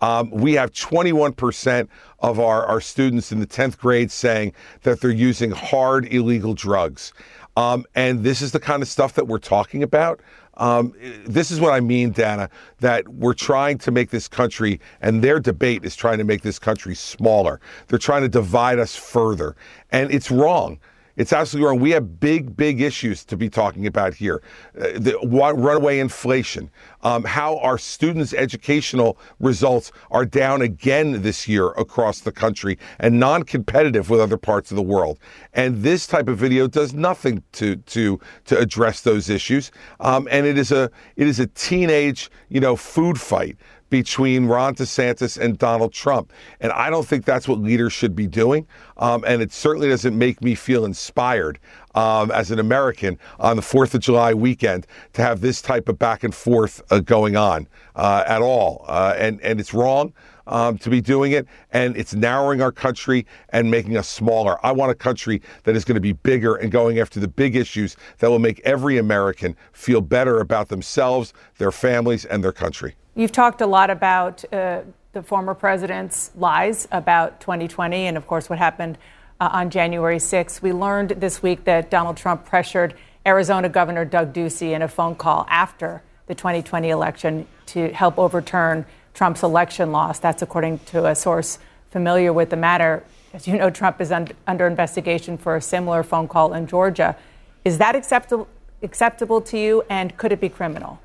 [0.00, 1.88] Um, we have 21%
[2.20, 7.14] of our, our students in the 10th grade saying that they're using hard illegal drugs.
[7.56, 10.20] Um, and this is the kind of stuff that we're talking about.
[10.56, 10.94] Um,
[11.26, 12.48] this is what I mean, Dana,
[12.80, 16.58] that we're trying to make this country, and their debate is trying to make this
[16.58, 17.60] country smaller.
[17.88, 19.56] They're trying to divide us further.
[19.90, 20.78] And it's wrong.
[21.16, 21.80] It's absolutely wrong.
[21.80, 24.42] We have big, big issues to be talking about here.
[24.78, 26.70] Uh, the runaway inflation,
[27.02, 33.18] um, how our students' educational results are down again this year across the country and
[33.18, 35.18] non-competitive with other parts of the world.
[35.54, 39.70] And this type of video does nothing to to to address those issues.
[40.00, 43.56] Um, and it is a it is a teenage you know food fight
[43.90, 46.32] between Ron DeSantis and Donald Trump.
[46.60, 48.66] And I don't think that's what leaders should be doing.
[48.96, 51.58] Um, and it certainly doesn't make me feel inspired
[51.94, 55.98] um, as an American on the 4th of July weekend to have this type of
[55.98, 58.84] back and forth uh, going on uh, at all.
[58.88, 60.12] Uh, and, and it's wrong.
[60.48, 64.64] Um, to be doing it, and it's narrowing our country and making us smaller.
[64.64, 67.56] I want a country that is going to be bigger and going after the big
[67.56, 72.94] issues that will make every American feel better about themselves, their families, and their country.
[73.18, 74.82] You've talked a lot about uh,
[75.14, 78.98] the former president's lies about 2020 and, of course, what happened
[79.40, 80.60] uh, on January 6th.
[80.60, 82.92] We learned this week that Donald Trump pressured
[83.24, 88.84] Arizona Governor Doug Ducey in a phone call after the 2020 election to help overturn
[89.14, 90.18] Trump's election loss.
[90.18, 91.58] That's according to a source
[91.90, 93.02] familiar with the matter.
[93.32, 97.16] As you know, Trump is un- under investigation for a similar phone call in Georgia.
[97.64, 98.46] Is that acceptable,
[98.82, 101.00] acceptable to you, and could it be criminal?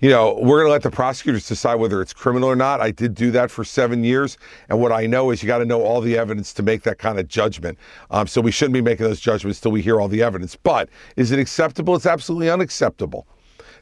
[0.00, 2.80] You know, we're going to let the prosecutors decide whether it's criminal or not.
[2.80, 4.36] I did do that for seven years.
[4.68, 6.98] And what I know is you got to know all the evidence to make that
[6.98, 7.78] kind of judgment.
[8.10, 10.56] Um, so we shouldn't be making those judgments till we hear all the evidence.
[10.56, 11.96] But is it acceptable?
[11.96, 13.26] It's absolutely unacceptable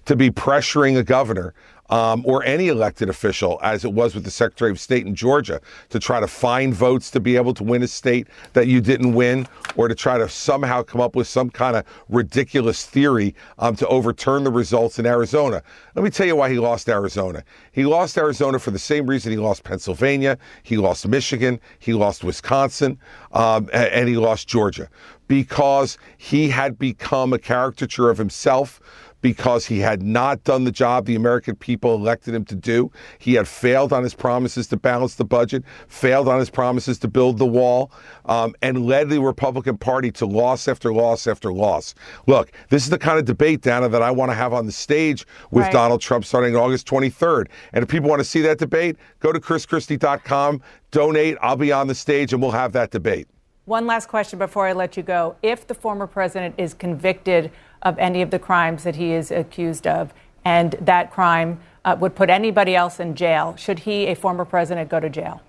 [0.05, 1.55] to be pressuring a governor
[1.91, 5.61] um, or any elected official, as it was with the Secretary of State in Georgia,
[5.91, 9.15] to try to find votes to be able to win a state that you didn't
[9.15, 13.77] win, or to try to somehow come up with some kind of ridiculous theory um,
[13.77, 15.63] to overturn the results in Arizona.
[15.95, 17.45] Let me tell you why he lost Arizona.
[17.73, 22.25] He lost Arizona for the same reason he lost Pennsylvania, he lost Michigan, he lost
[22.25, 22.99] Wisconsin,
[23.33, 24.89] um, and he lost Georgia
[25.29, 28.81] because he had become a caricature of himself
[29.25, 32.93] because he had not done the job the American people elected him to do.
[33.19, 37.09] He had failed on his promises to balance the budget, failed on his promises to
[37.09, 37.91] build the wall,
[38.27, 41.95] um, and led the Republican Party to loss after loss after loss.
[42.27, 44.73] Look, this is the kind of debate, Dana, that I want to have on the
[44.73, 45.73] stage with right.
[45.73, 47.47] Donald Trump starting August 23rd.
[47.73, 50.61] And if people want to see that debate, go to chrischristie.com,
[50.91, 51.39] donate.
[51.41, 53.27] I'll be on the stage and we'll have that debate.
[53.65, 55.37] One last question before I let you go.
[55.43, 57.51] If the former president is convicted
[57.85, 60.13] of any of the crimes that he is accused of,
[60.45, 64.89] and that crime uh, would put anybody else in jail, should he, a former president,
[64.89, 65.43] go to jail?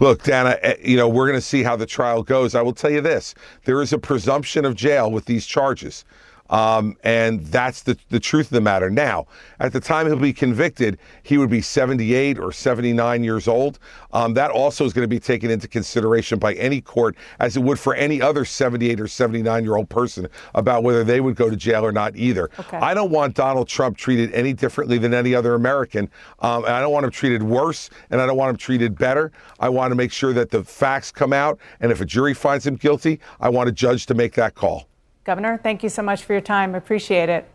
[0.00, 2.54] Look, Dana, eh, you know, we're going to see how the trial goes.
[2.54, 3.34] I will tell you this
[3.64, 6.04] there is a presumption of jail with these charges.
[6.50, 8.90] Um, and that's the, the truth of the matter.
[8.90, 9.26] Now,
[9.60, 13.78] at the time he'll be convicted, he would be 78 or 79 years old.
[14.12, 17.62] Um, that also is going to be taken into consideration by any court, as it
[17.62, 21.50] would for any other 78 or 79 year old person, about whether they would go
[21.50, 22.50] to jail or not either.
[22.58, 22.78] Okay.
[22.78, 26.10] I don't want Donald Trump treated any differently than any other American.
[26.40, 29.32] Um, and I don't want him treated worse, and I don't want him treated better.
[29.60, 32.66] I want to make sure that the facts come out, and if a jury finds
[32.66, 34.87] him guilty, I want a judge to make that call.
[35.28, 36.74] Governor, thank you so much for your time.
[36.74, 37.46] Appreciate it.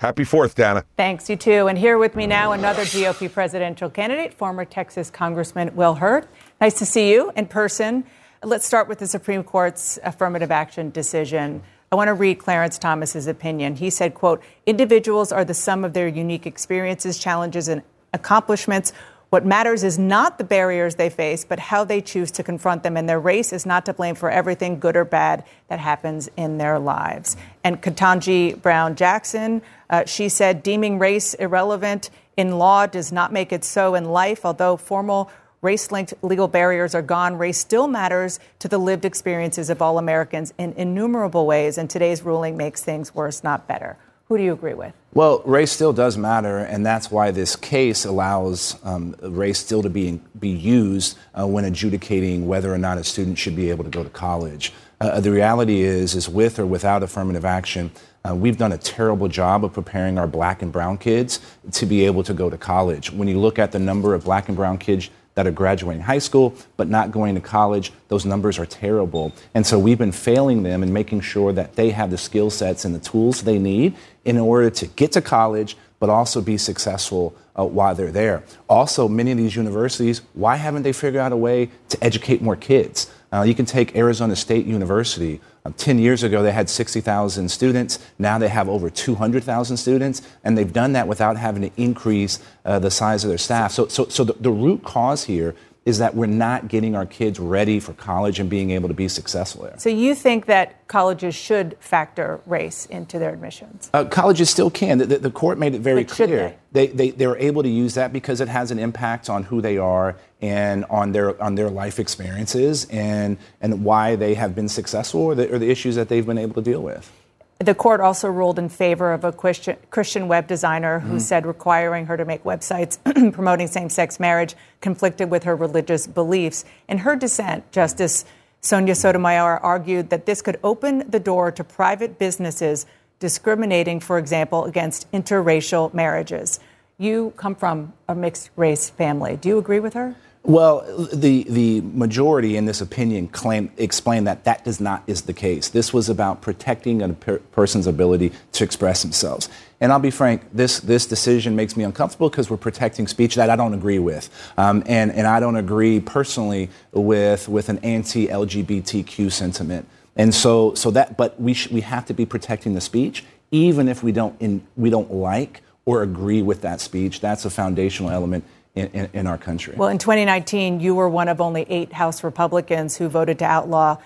[0.00, 0.86] Happy 4th, Dana.
[0.96, 1.66] Thanks, you too.
[1.66, 6.28] And here with me now, another GOP presidential candidate, former Texas Congressman Will Hurd.
[6.62, 8.04] Nice to see you in person.
[8.42, 11.62] Let's start with the Supreme Court's affirmative action decision.
[11.92, 13.76] I want to read Clarence Thomas's opinion.
[13.76, 17.82] He said, quote, individuals are the sum of their unique experiences, challenges, and
[18.14, 18.94] accomplishments.
[19.36, 22.96] What matters is not the barriers they face, but how they choose to confront them.
[22.96, 26.56] And their race is not to blame for everything, good or bad, that happens in
[26.56, 27.36] their lives.
[27.62, 33.52] And Ketanji Brown Jackson, uh, she said, deeming race irrelevant in law does not make
[33.52, 38.40] it so in life, although formal race linked legal barriers are gone, race still matters
[38.60, 43.14] to the lived experiences of all Americans in innumerable ways, and today's ruling makes things
[43.14, 43.98] worse, not better.
[44.28, 44.92] Who do you agree with?
[45.14, 49.88] Well, race still does matter, and that's why this case allows um, race still to
[49.88, 53.90] be, be used uh, when adjudicating whether or not a student should be able to
[53.90, 54.72] go to college.
[55.00, 57.92] Uh, the reality is, is with or without affirmative action,
[58.28, 62.04] uh, we've done a terrible job of preparing our black and brown kids to be
[62.04, 63.12] able to go to college.
[63.12, 66.18] When you look at the number of black and brown kids that are graduating high
[66.18, 69.32] school but not going to college, those numbers are terrible.
[69.54, 72.84] And so we've been failing them and making sure that they have the skill sets
[72.84, 73.94] and the tools they need
[74.24, 78.44] in order to get to college but also be successful uh, while they're there.
[78.68, 82.56] Also, many of these universities, why haven't they figured out a way to educate more
[82.56, 83.10] kids?
[83.32, 85.40] Uh, you can take Arizona State University.
[85.66, 87.98] Uh, 10 years ago, they had 60,000 students.
[88.20, 92.78] Now they have over 200,000 students, and they've done that without having to increase uh,
[92.78, 93.72] the size of their staff.
[93.72, 97.38] So, so, so the, the root cause here is that we're not getting our kids
[97.38, 99.78] ready for college and being able to be successful there.
[99.78, 103.88] So you think that colleges should factor race into their admissions?
[103.94, 104.98] Uh, colleges still can.
[104.98, 106.56] The, the, the, court made it very but clear.
[106.72, 106.88] They?
[106.88, 109.78] They, they, they're able to use that because it has an impact on who they
[109.78, 115.20] are and on their, on their life experiences and, and why they have been successful
[115.20, 117.12] or the, or the issues that they've been able to deal with.
[117.58, 121.20] The court also ruled in favor of a Christian web designer who mm.
[121.20, 122.98] said requiring her to make websites
[123.32, 126.66] promoting same sex marriage conflicted with her religious beliefs.
[126.86, 128.26] In her dissent, Justice
[128.60, 132.84] Sonia Sotomayor argued that this could open the door to private businesses
[133.20, 136.60] discriminating, for example, against interracial marriages.
[136.98, 139.36] You come from a mixed race family.
[139.36, 140.14] Do you agree with her?
[140.46, 145.32] Well, the, the majority in this opinion claim, explain that that does not is the
[145.32, 145.70] case.
[145.70, 149.48] This was about protecting a per- person's ability to express themselves.
[149.80, 153.50] And I'll be frank, this, this decision makes me uncomfortable because we're protecting speech that
[153.50, 154.30] I don't agree with.
[154.56, 159.88] Um, and, and I don't agree personally with, with an anti LGBTQ sentiment.
[160.14, 163.88] And so, so that, but we, sh- we have to be protecting the speech, even
[163.88, 167.20] if we don't, in, we don't like or agree with that speech.
[167.20, 168.44] That's a foundational element
[168.76, 169.74] in, in, in, our country.
[169.76, 173.96] Well, in 2019, you were one of only eight House Republicans who voted to outlaw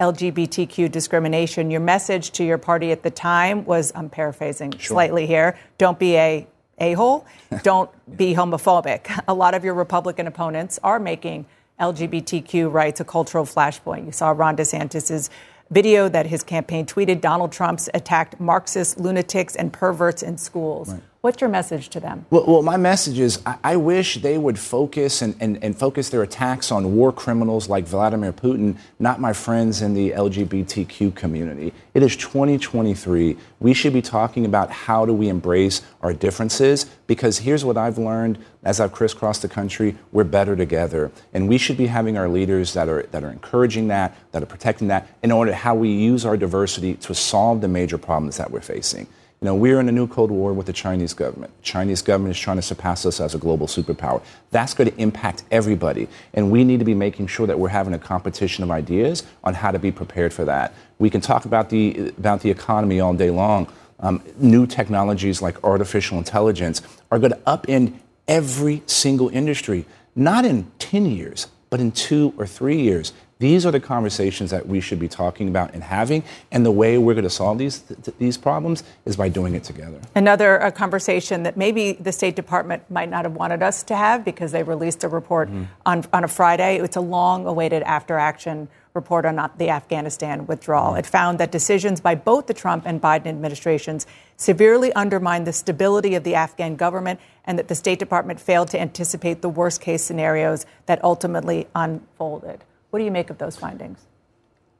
[0.00, 1.70] LGBTQ discrimination.
[1.70, 4.80] Your message to your party at the time was I'm paraphrasing sure.
[4.80, 6.46] slightly here don't be a
[6.78, 7.26] a hole,
[7.62, 9.22] don't be homophobic.
[9.28, 11.46] A lot of your Republican opponents are making
[11.78, 14.06] LGBTQ rights a cultural flashpoint.
[14.06, 15.30] You saw Ron DeSantis's
[15.70, 20.90] video that his campaign tweeted Donald Trump's attacked Marxist lunatics and perverts in schools.
[20.90, 21.02] Right.
[21.22, 22.26] What's your message to them?
[22.30, 26.08] Well, well my message is I, I wish they would focus and, and, and, focus
[26.08, 31.72] their attacks on war criminals like Vladimir Putin, not my friends in the LGBTQ community.
[31.94, 33.36] It is 2023.
[33.60, 37.98] We should be talking about how do we embrace our differences because here's what I've
[37.98, 41.12] learned as I've crisscrossed the country we're better together.
[41.32, 44.46] And we should be having our leaders that are, that are encouraging that, that are
[44.46, 48.50] protecting that, in order how we use our diversity to solve the major problems that
[48.50, 49.06] we're facing.
[49.42, 51.52] You know, we're in a new Cold War with the Chinese government.
[51.62, 54.22] Chinese government is trying to surpass us as a global superpower.
[54.52, 56.06] That's going to impact everybody.
[56.32, 59.54] And we need to be making sure that we're having a competition of ideas on
[59.54, 60.72] how to be prepared for that.
[61.00, 63.66] We can talk about the, about the economy all day long.
[63.98, 67.94] Um, new technologies like artificial intelligence are going to upend
[68.28, 73.12] every single industry, not in 10 years, but in two or three years.
[73.42, 76.22] These are the conversations that we should be talking about and having.
[76.52, 79.64] And the way we're going to solve these, th- these problems is by doing it
[79.64, 79.98] together.
[80.14, 84.52] Another conversation that maybe the State Department might not have wanted us to have because
[84.52, 85.64] they released a report mm-hmm.
[85.84, 86.78] on, on a Friday.
[86.78, 90.90] It's a long awaited after action report on the Afghanistan withdrawal.
[90.90, 91.00] Mm-hmm.
[91.00, 96.14] It found that decisions by both the Trump and Biden administrations severely undermined the stability
[96.14, 100.04] of the Afghan government and that the State Department failed to anticipate the worst case
[100.04, 102.62] scenarios that ultimately unfolded.
[102.92, 103.98] What do you make of those findings?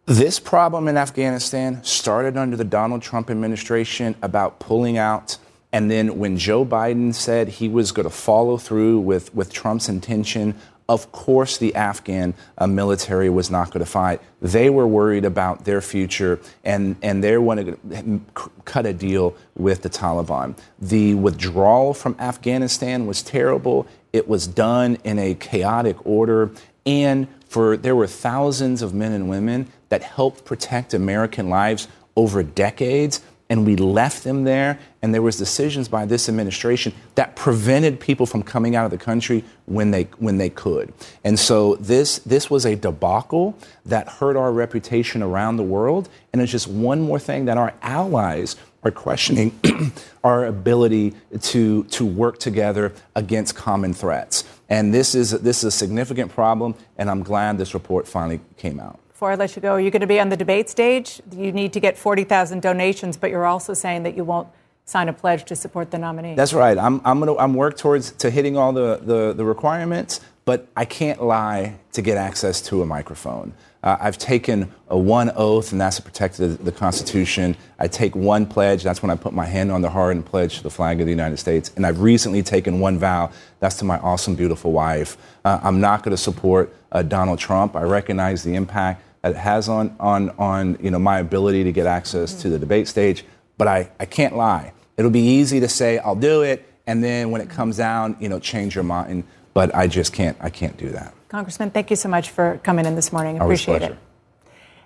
[0.05, 5.39] This problem in Afghanistan started under the Donald Trump administration about pulling out.
[5.73, 9.89] And then when Joe Biden said he was going to follow through with, with Trump's
[9.89, 10.57] intention,
[10.91, 14.21] of course the Afghan uh, military was not going to fight.
[14.43, 18.21] They were worried about their future and, and they wanted to
[18.67, 20.59] cut a deal with the Taliban.
[20.79, 23.87] The withdrawal from Afghanistan was terrible.
[24.13, 26.51] It was done in a chaotic order.
[26.87, 32.43] And for there were thousands of men and women that helped protect American lives over
[32.43, 33.21] decades.
[33.51, 34.79] and we left them there.
[35.03, 39.05] And there was decisions by this administration that prevented people from coming out of the
[39.05, 40.95] country when they when they could.
[41.23, 43.55] And so this this was a debacle
[43.85, 46.09] that hurt our reputation around the world.
[46.33, 49.59] And it's just one more thing that our allies are questioning
[50.25, 54.45] our ability to, to work together against common threats.
[54.73, 58.81] And this is, this is a significant problem, and I'm glad this report finally came
[58.81, 58.99] out.
[59.09, 61.21] Before I let you go, are you're going to be on the debate stage.
[61.31, 64.49] You need to get 40,000 donations, but you're also saying that you won't
[64.87, 66.37] sign a pledge to support the nominee.
[66.37, 66.79] That's right.
[66.79, 70.67] I'm, I'm going to I'm work towards to hitting all the, the, the requirements, but
[70.75, 73.53] I can't lie to get access to a microphone.
[73.83, 77.57] Uh, I've taken a one oath, and that's to protect the, the, Constitution.
[77.81, 80.59] I take one pledge, that's when I put my hand on the heart and pledge
[80.59, 81.73] to the flag of the United States.
[81.75, 85.17] And I've recently taken one vow, that's to my awesome, beautiful wife.
[85.45, 87.75] Uh, I'm not going to support uh, Donald Trump.
[87.75, 91.73] I recognize the impact that it has on, on, on you know, my ability to
[91.73, 92.43] get access mm-hmm.
[92.43, 93.25] to the debate stage,
[93.59, 94.73] but I, I can't lie.
[94.97, 98.29] It'll be easy to say, I'll do it, and then when it comes down, you
[98.29, 99.25] know, change your mind.
[99.55, 101.15] But I just can't, I can't do that.
[101.33, 103.41] Congressman, thank you so much for coming in this morning.
[103.41, 103.97] Appreciate it.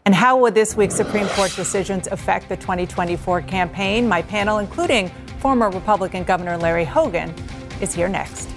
[0.05, 4.07] And how will this week's Supreme Court decisions affect the 2024 campaign?
[4.07, 5.09] My panel, including
[5.41, 7.35] former Republican Governor Larry Hogan,
[7.81, 8.49] is here next.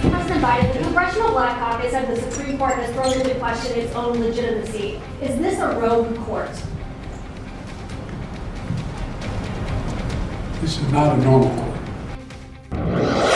[0.00, 3.92] President Biden, the Congressional Black Caucus of the Supreme Court has thrown into question its
[3.96, 5.00] own legitimacy.
[5.20, 6.50] Is this a rogue court?
[10.64, 11.78] This is not a normal court.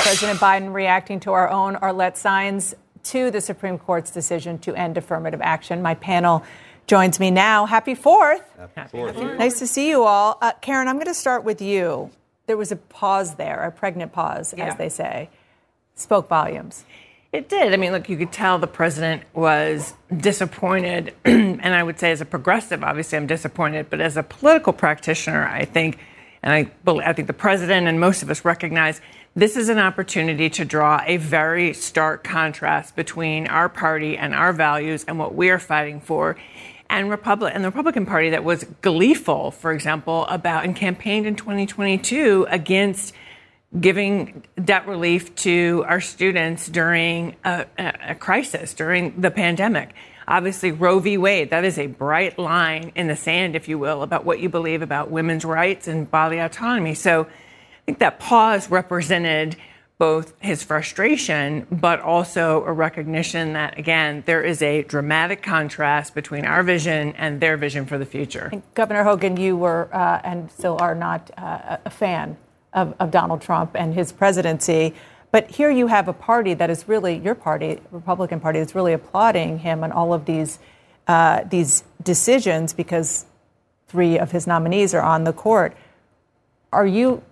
[0.00, 2.72] President Biden reacting to our own Arlette Saenz
[3.02, 5.82] to the Supreme Court's decision to end affirmative action.
[5.82, 6.42] My panel
[6.86, 7.66] joins me now.
[7.66, 8.40] Happy 4th.
[8.74, 9.36] Happy 4th.
[9.36, 10.38] Nice to see you all.
[10.40, 12.10] Uh, Karen, I'm going to start with you.
[12.46, 14.68] There was a pause there, a pregnant pause, yeah.
[14.68, 15.28] as they say.
[15.96, 16.86] Spoke volumes.
[17.30, 17.74] It did.
[17.74, 21.12] I mean, look, you could tell the president was disappointed.
[21.26, 23.90] and I would say, as a progressive, obviously, I'm disappointed.
[23.90, 25.98] But as a political practitioner, I think
[26.42, 29.00] and I, I think the president and most of us recognize
[29.34, 34.52] this is an opportunity to draw a very stark contrast between our party and our
[34.52, 36.36] values and what we are fighting for.
[36.90, 41.36] And, Republic, and the Republican Party that was gleeful, for example, about and campaigned in
[41.36, 43.14] 2022 against
[43.78, 49.90] giving debt relief to our students during a, a, crisis, during the pandemic.
[50.28, 51.16] Obviously, Roe v.
[51.16, 54.50] Wade, that is a bright line in the sand, if you will, about what you
[54.50, 56.94] believe about women's rights and bodily autonomy.
[56.94, 57.26] So I
[57.86, 59.56] think that pause represented
[59.96, 66.44] both his frustration, but also a recognition that, again, there is a dramatic contrast between
[66.44, 68.52] our vision and their vision for the future.
[68.74, 72.36] Governor Hogan, you were uh, and still are not uh, a fan
[72.74, 74.94] of, of Donald Trump and his presidency.
[75.30, 78.94] But here you have a party that is really your party, Republican Party, that's really
[78.94, 80.58] applauding him on all of these
[81.06, 83.24] uh, these decisions because
[83.88, 85.76] three of his nominees are on the court.
[86.72, 87.22] Are you?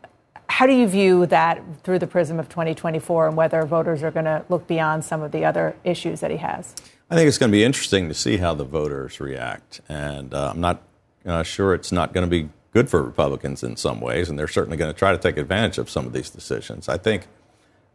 [0.49, 4.25] How do you view that through the prism of 2024 and whether voters are going
[4.25, 6.75] to look beyond some of the other issues that he has?
[7.11, 10.53] I think it's going to be interesting to see how the voters react, and uh,
[10.55, 10.83] I'm not
[11.25, 14.49] uh, sure it's not going to be good for Republicans in some ways, and they're
[14.49, 16.89] certainly going to try to take advantage of some of these decisions.
[16.89, 17.27] I think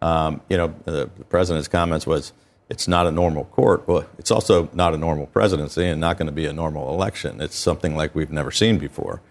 [0.01, 2.33] um, you know, the, the, president's comments was,
[2.69, 3.87] it's not a normal court.
[3.87, 7.41] Well, it's also not a normal presidency and not going to be a normal election.
[7.41, 9.21] It's something like we've never seen before.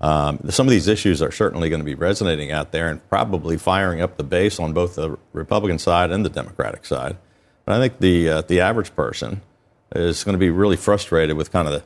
[0.00, 3.56] Um, some of these issues are certainly going to be resonating out there and probably
[3.56, 7.16] firing up the base on both the Republican side and the Democratic side.
[7.64, 9.42] But I think the uh, the average person
[9.94, 11.82] is going to be really frustrated with kind of the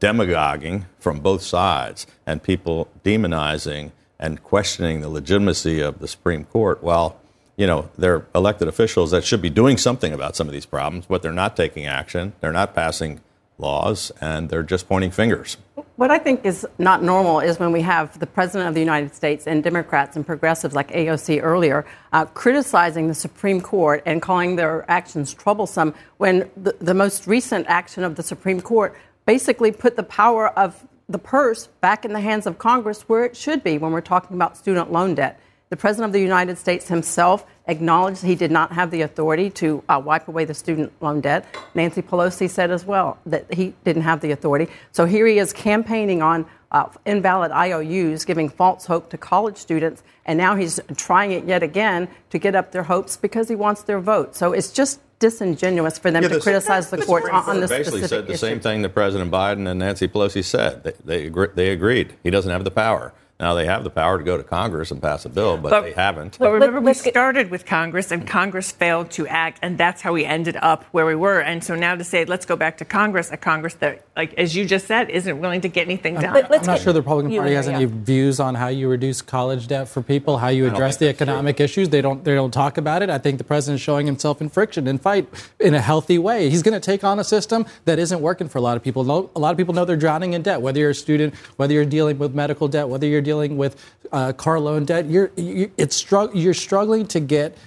[0.00, 6.82] demagoguing from both sides and people demonizing and questioning the legitimacy of the Supreme Court.
[6.82, 7.20] While
[7.58, 11.06] you know, they're elected officials that should be doing something about some of these problems,
[11.06, 12.32] but they're not taking action.
[12.40, 13.20] They're not passing
[13.58, 15.56] laws, and they're just pointing fingers.
[15.96, 19.12] What I think is not normal is when we have the President of the United
[19.12, 24.54] States and Democrats and progressives like AOC earlier uh, criticizing the Supreme Court and calling
[24.54, 28.96] their actions troublesome when the, the most recent action of the Supreme Court
[29.26, 33.36] basically put the power of the purse back in the hands of Congress where it
[33.36, 35.40] should be when we're talking about student loan debt.
[35.70, 39.82] The President of the United States himself acknowledged he did not have the authority to
[39.88, 41.44] uh, wipe away the student loan debt.
[41.74, 44.68] Nancy Pelosi said as well that he didn't have the authority.
[44.92, 50.02] So here he is campaigning on uh, invalid IOUs, giving false hope to college students,
[50.24, 53.82] and now he's trying it yet again to get up their hopes because he wants
[53.82, 54.36] their vote.
[54.36, 58.06] So it's just disingenuous for them yeah, to criticize the court on, on this basically
[58.06, 58.38] said the issue.
[58.38, 60.84] same thing that President Biden and Nancy Pelosi said.
[60.84, 62.14] They, they, agree, they agreed.
[62.22, 63.12] He doesn't have the power.
[63.40, 65.82] Now they have the power to go to Congress and pass a bill, but, but
[65.82, 66.38] they haven't.
[66.40, 70.24] But remember, we started with Congress, and Congress failed to act, and that's how we
[70.24, 71.38] ended up where we were.
[71.38, 74.56] And so now to say, let's go back to Congress, a Congress that, like as
[74.56, 76.32] you just said, isn't willing to get anything done.
[76.32, 79.68] But I'm not sure the Republican Party has any views on how you reduce college
[79.68, 81.64] debt for people, how you address the economic true.
[81.64, 81.90] issues.
[81.90, 82.24] They don't.
[82.24, 83.10] They don't talk about it.
[83.10, 85.28] I think the president is showing himself in friction and fight
[85.60, 86.50] in a healthy way.
[86.50, 89.02] He's going to take on a system that isn't working for a lot of people.
[89.02, 91.84] A lot of people know they're drowning in debt, whether you're a student, whether you're
[91.84, 93.76] dealing with medical debt, whether you're dealing with
[94.10, 95.04] uh, car loan debt.
[95.06, 97.58] You're you, it's strugg- you're struggling to get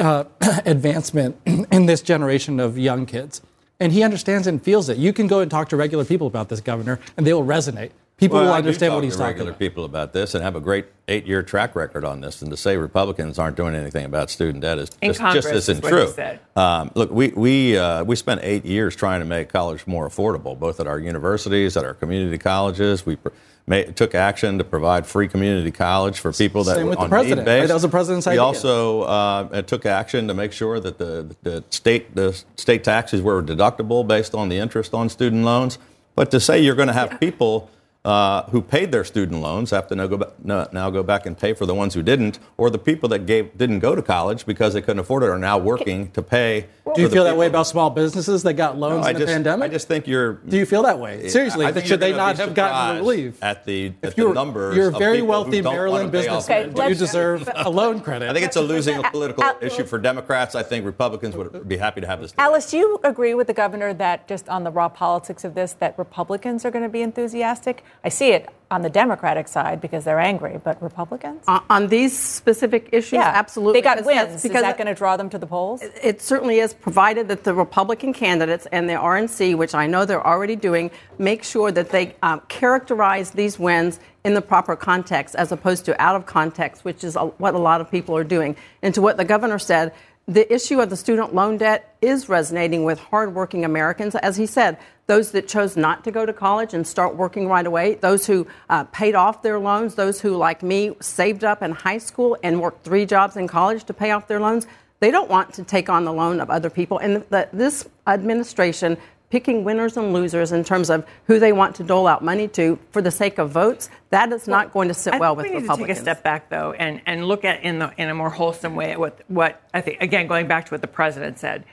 [0.00, 0.24] uh,
[0.66, 3.40] advancement in this generation of young kids,
[3.78, 4.98] and he understands and feels it.
[4.98, 7.92] You can go and talk to regular people about this, Governor, and they will resonate.
[8.16, 9.58] People well, will understand what he's talking regular about.
[9.58, 12.78] people about this and have a great eight-year track record on this, and to say
[12.78, 16.12] Republicans aren't doing anything about student debt is just, just isn't true.
[16.56, 20.58] Um, look, we we uh, we spent eight years trying to make college more affordable,
[20.58, 23.04] both at our universities, at our community colleges.
[23.04, 23.18] We
[23.66, 27.08] made, took action to provide free community college for people that Same with on the
[27.08, 27.46] president.
[27.46, 27.66] Right?
[27.66, 28.40] That was the president's idea.
[28.40, 33.22] We also uh, took action to make sure that the, the state the state taxes
[33.22, 35.78] were deductible based on the interest on student loans.
[36.14, 37.18] But to say you're going to have yeah.
[37.18, 37.70] people
[38.06, 41.36] uh, who paid their student loans have to now go, back, now go back and
[41.36, 44.46] pay for the ones who didn't, or the people that gave, didn't go to college
[44.46, 46.66] because they couldn't afford it are now working to pay.
[46.94, 49.32] Do you feel that way about small businesses that got loans no, in the just,
[49.32, 49.70] pandemic?
[49.70, 50.34] I just think you're.
[50.34, 51.28] Do you feel that way?
[51.28, 53.42] Seriously, should they not have gotten relief?
[53.42, 54.76] At the, at the numbers.
[54.76, 56.70] You're a very wealthy Maryland businessman.
[56.70, 58.30] Okay, you deserve a loan credit.
[58.30, 60.54] I think it's a losing political issue for Democrats.
[60.54, 62.30] I think Republicans would be happy to have this.
[62.30, 62.44] Debate.
[62.44, 65.72] Alice, do you agree with the governor that just on the raw politics of this,
[65.74, 67.82] that Republicans are going to be enthusiastic?
[68.04, 71.44] I see it on the Democratic side because they're angry, but Republicans?
[71.46, 73.80] Uh, on these specific issues, yeah, absolutely.
[73.80, 74.42] They got wins.
[74.42, 75.82] Because is that going to draw them to the polls?
[76.02, 80.26] It certainly is, provided that the Republican candidates and the RNC, which I know they're
[80.26, 85.52] already doing, make sure that they um, characterize these wins in the proper context as
[85.52, 88.56] opposed to out of context, which is a, what a lot of people are doing.
[88.82, 89.92] And to what the governor said,
[90.26, 94.16] the issue of the student loan debt is resonating with hardworking Americans.
[94.16, 94.76] As he said,
[95.06, 98.46] those that chose not to go to college and start working right away, those who
[98.68, 102.60] uh, paid off their loans, those who, like me, saved up in high school and
[102.60, 104.66] worked three jobs in college to pay off their loans,
[105.00, 106.98] they don't want to take on the loan of other people.
[106.98, 108.96] And the, this administration
[109.30, 112.78] picking winners and losers in terms of who they want to dole out money to
[112.90, 115.50] for the sake of votes, that is not going to sit I well with we
[115.50, 115.98] need Republicans.
[115.98, 118.30] To take a step back though and, and look at in the in a more
[118.30, 121.64] wholesome way at what what I think again going back to what the president said.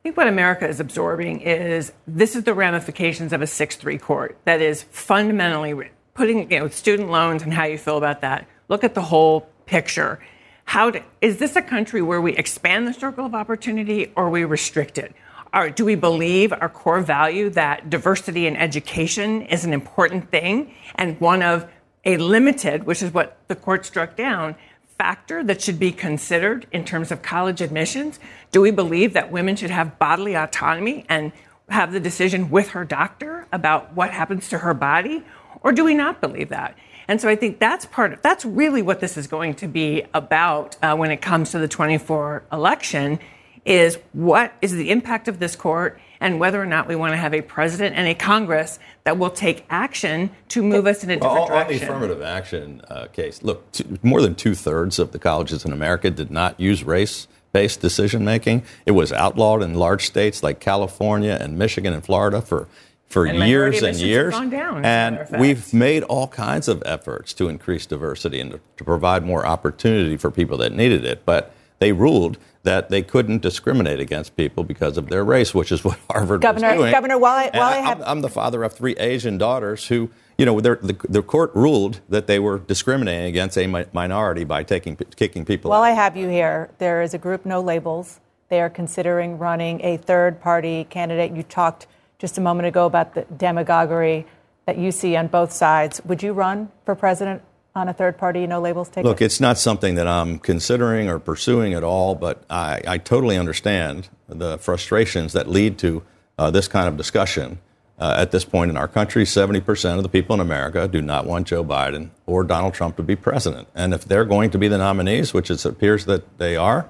[0.00, 4.38] I think what America is absorbing is this is the ramifications of a 6-3 court
[4.46, 8.46] that is fundamentally putting you know student loans and how you feel about that.
[8.68, 10.18] Look at the whole picture.
[10.64, 14.42] How to, is this a country where we expand the circle of opportunity or we
[14.44, 15.14] restrict it?
[15.52, 20.72] Or do we believe our core value that diversity in education is an important thing
[20.94, 21.68] and one of
[22.06, 24.54] a limited, which is what the court struck down,
[25.00, 28.20] factor that should be considered in terms of college admissions?
[28.52, 31.32] Do we believe that women should have bodily autonomy and
[31.70, 35.24] have the decision with her doctor about what happens to her body?
[35.62, 36.76] Or do we not believe that?
[37.08, 40.04] And so I think that's part of that's really what this is going to be
[40.12, 43.18] about uh, when it comes to the 24 election
[43.64, 47.16] is what is the impact of this court and whether or not we want to
[47.16, 51.16] have a president and a Congress that will take action to move us in a
[51.16, 51.74] different well, direction.
[51.74, 55.64] On the affirmative action uh, case, look, two, more than two thirds of the colleges
[55.64, 58.62] in America did not use race based decision making.
[58.86, 62.68] It was outlawed in large states like California and Michigan and Florida for
[63.06, 64.32] for and years and years.
[64.32, 69.24] Down, and we've made all kinds of efforts to increase diversity and to, to provide
[69.24, 71.26] more opportunity for people that needed it.
[71.26, 75.84] But they ruled that they couldn't discriminate against people because of their race, which is
[75.84, 76.92] what Harvard Governor, was doing.
[76.92, 79.86] Governor, while I, while I, I have, I'm, I'm, the father of three Asian daughters
[79.88, 84.44] who, you know, the, the court ruled that they were discriminating against a mi- minority
[84.44, 85.70] by taking kicking people.
[85.70, 85.86] While out.
[85.86, 88.20] I have you here, there is a group, No Labels.
[88.50, 91.32] They are considering running a third-party candidate.
[91.32, 91.86] You talked
[92.18, 94.26] just a moment ago about the demagoguery
[94.66, 96.04] that you see on both sides.
[96.04, 97.42] Would you run for president
[97.74, 99.04] on a third party no labels ticket?
[99.04, 103.36] Look, it's not something that I'm considering or pursuing at all, but I, I totally
[103.36, 106.02] understand the frustrations that lead to
[106.38, 107.58] uh, this kind of discussion.
[107.98, 111.26] Uh, at this point in our country, 70% of the people in America do not
[111.26, 113.68] want Joe Biden or Donald Trump to be president.
[113.74, 116.88] And if they're going to be the nominees, which it appears that they are,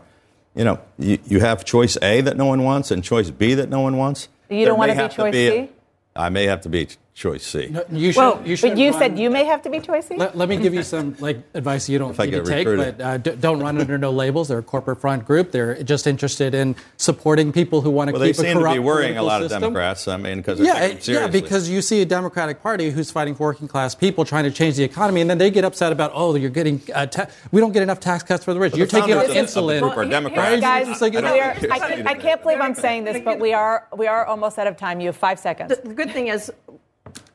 [0.55, 3.69] you know, you, you have choice A that no one wants and choice B that
[3.69, 4.29] no one wants.
[4.49, 5.69] You don't want to be choice to C?
[6.15, 7.67] I may have to be choice C.
[7.71, 9.79] No, you should, well, you should but you run- said you may have to be
[9.81, 10.17] choice C.
[10.17, 12.67] Let, let me give you some like advice you don't If I need to take,
[12.67, 12.99] recruited.
[12.99, 14.49] but uh, d- don't run under no labels.
[14.49, 15.53] They're a corporate front group.
[15.53, 18.61] They're just interested in supporting people who want to Well, they keep a seem to
[18.61, 19.61] corrupt be worrying a political lot of system.
[19.63, 20.09] Democrats.
[20.09, 23.35] I mean, because Yeah, taking it yeah, because you see a Democratic Party who's fighting
[23.35, 26.13] for working class people, trying to change the economy, and then they get upset about,
[26.15, 28.73] oh, you're getting, uh, ta- we don't get enough tax cuts for the rich.
[28.73, 29.81] But you're the taking out of the- of insulin.
[29.81, 30.61] group are Democrats.
[30.63, 33.53] Guys, It's like, we are, I, can't, I can't believe I'm saying this, but we
[33.53, 35.01] are we are almost out of time.
[35.01, 35.77] You have five seconds.
[35.83, 36.51] The good thing is,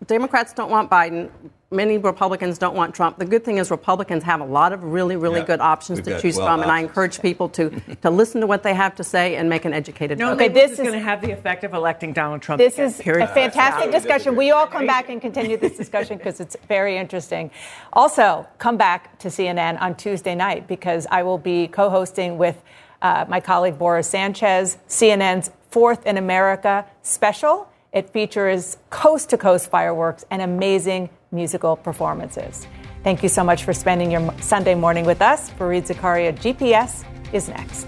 [0.08, 1.30] Democrats don't want Biden.
[1.72, 3.18] Many Republicans don't want Trump.
[3.18, 6.16] The good thing is Republicans have a lot of really, really Yeah, good options we've
[6.18, 7.70] to choose 12 from, and I encourage people to,
[8.02, 10.34] to listen to what they have to say and make an educated No, vote.
[10.36, 12.60] Okay, okay, this this is, is- going to have the effect of electing Donald Trump.
[12.60, 13.30] This again, is period.
[13.30, 14.36] a fantastic discussion.
[14.36, 17.50] We all come back and continue this discussion because it's very interesting.
[17.92, 22.62] Also, come back to CNN on Tuesday night because I will be co hosting with
[23.02, 27.68] uh, my colleague Boris Sanchez CNN's Fourth in America special.
[27.96, 32.68] It features coast to coast fireworks and amazing musical performances.
[33.06, 35.50] Thank you so much for spending your Sunday morning with us.
[35.52, 37.88] Fareed Zakaria, GPS, is next.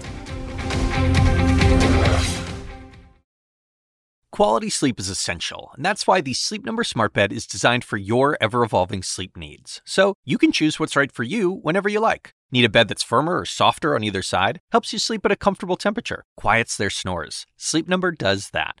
[4.32, 7.98] Quality sleep is essential, and that's why the Sleep Number Smart Bed is designed for
[7.98, 9.82] your ever evolving sleep needs.
[9.84, 12.30] So you can choose what's right for you whenever you like.
[12.50, 14.60] Need a bed that's firmer or softer on either side?
[14.72, 17.44] Helps you sleep at a comfortable temperature, quiets their snores.
[17.58, 18.80] Sleep Number does that.